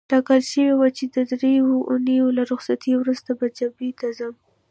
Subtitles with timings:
[0.11, 4.33] ټاکل شوې وه چې د دریو اونیو له رخصتۍ وروسته به جبهې ته ځم.